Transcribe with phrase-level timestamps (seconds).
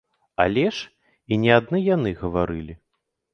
[0.45, 2.79] Але ж і не адны яны гаварылі.